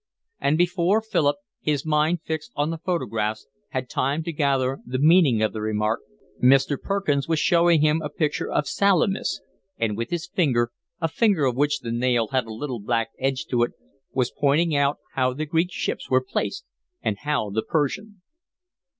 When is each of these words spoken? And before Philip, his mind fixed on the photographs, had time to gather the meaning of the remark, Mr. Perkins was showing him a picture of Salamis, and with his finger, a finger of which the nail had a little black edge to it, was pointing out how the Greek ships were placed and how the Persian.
And 0.39 0.57
before 0.57 0.99
Philip, 0.99 1.35
his 1.59 1.85
mind 1.85 2.21
fixed 2.23 2.51
on 2.55 2.71
the 2.71 2.79
photographs, 2.79 3.45
had 3.69 3.87
time 3.87 4.23
to 4.23 4.33
gather 4.33 4.79
the 4.83 4.97
meaning 4.97 5.43
of 5.43 5.53
the 5.53 5.61
remark, 5.61 5.99
Mr. 6.43 6.75
Perkins 6.81 7.27
was 7.27 7.37
showing 7.39 7.81
him 7.83 8.01
a 8.01 8.09
picture 8.09 8.51
of 8.51 8.65
Salamis, 8.67 9.41
and 9.77 9.95
with 9.95 10.09
his 10.09 10.25
finger, 10.25 10.71
a 10.99 11.07
finger 11.07 11.45
of 11.45 11.55
which 11.55 11.81
the 11.81 11.91
nail 11.91 12.29
had 12.29 12.47
a 12.47 12.51
little 12.51 12.79
black 12.79 13.09
edge 13.19 13.45
to 13.51 13.61
it, 13.61 13.73
was 14.11 14.33
pointing 14.35 14.75
out 14.75 14.97
how 15.13 15.35
the 15.35 15.45
Greek 15.45 15.69
ships 15.71 16.09
were 16.09 16.25
placed 16.27 16.65
and 17.03 17.19
how 17.19 17.51
the 17.51 17.61
Persian. 17.61 18.23